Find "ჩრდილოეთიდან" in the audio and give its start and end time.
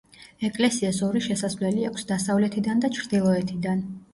2.99-3.87